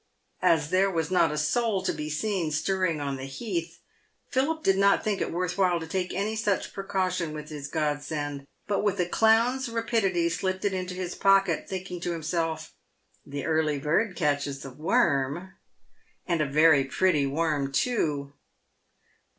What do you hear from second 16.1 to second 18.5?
and a very pretty worm too.